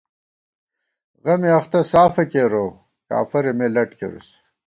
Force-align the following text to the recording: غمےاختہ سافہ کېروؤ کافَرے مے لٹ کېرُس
غمےاختہ 1.23 1.79
سافہ 1.91 2.23
کېروؤ 2.31 2.69
کافَرے 3.07 3.53
مے 3.57 3.67
لٹ 3.73 3.89
کېرُس 3.97 4.27